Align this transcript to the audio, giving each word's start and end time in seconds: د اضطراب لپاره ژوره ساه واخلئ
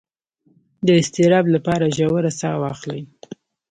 د 0.85 0.87
اضطراب 0.99 1.45
لپاره 1.55 1.93
ژوره 1.97 2.31
ساه 2.39 2.55
واخلئ 2.61 3.01